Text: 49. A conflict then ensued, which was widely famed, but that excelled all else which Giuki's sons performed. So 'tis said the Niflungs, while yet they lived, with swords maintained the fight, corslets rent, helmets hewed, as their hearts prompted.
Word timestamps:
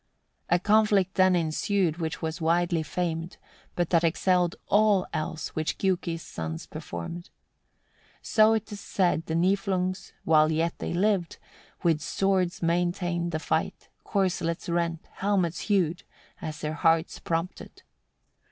49. 0.49 0.55
A 0.55 0.59
conflict 0.63 1.13
then 1.13 1.35
ensued, 1.35 1.97
which 1.97 2.23
was 2.23 2.41
widely 2.41 2.81
famed, 2.81 3.37
but 3.75 3.91
that 3.91 4.03
excelled 4.03 4.55
all 4.67 5.05
else 5.13 5.49
which 5.49 5.77
Giuki's 5.77 6.23
sons 6.23 6.65
performed. 6.65 7.29
So 8.19 8.57
'tis 8.57 8.79
said 8.79 9.27
the 9.27 9.35
Niflungs, 9.35 10.13
while 10.23 10.51
yet 10.51 10.79
they 10.79 10.95
lived, 10.95 11.37
with 11.83 12.01
swords 12.01 12.63
maintained 12.63 13.31
the 13.31 13.37
fight, 13.37 13.89
corslets 14.03 14.67
rent, 14.67 15.07
helmets 15.17 15.59
hewed, 15.69 16.01
as 16.41 16.61
their 16.61 16.73
hearts 16.73 17.19
prompted. 17.19 17.83